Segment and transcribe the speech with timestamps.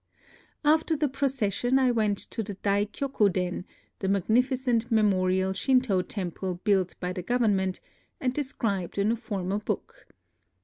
[0.65, 3.65] After the procession I went to the Dai Kioku Den,
[3.99, 7.81] the magnificent memorial Shinto temple built by the government,
[8.19, 10.07] and described in a former book.